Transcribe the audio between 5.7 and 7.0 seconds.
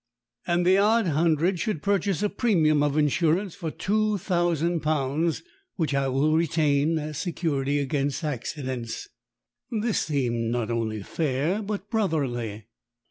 which I will retain